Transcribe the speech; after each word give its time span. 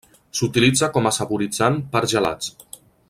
S'utilitza 0.37 0.89
com 0.95 1.09
saboritzant 1.17 1.77
per 1.93 2.03
a 2.09 2.11
gelats. 2.15 2.57